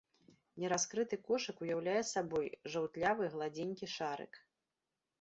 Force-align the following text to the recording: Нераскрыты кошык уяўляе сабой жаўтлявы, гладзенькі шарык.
Нераскрыты 0.63 1.19
кошык 1.27 1.61
уяўляе 1.67 1.99
сабой 2.13 2.51
жаўтлявы, 2.75 3.23
гладзенькі 3.37 3.95
шарык. 3.99 4.45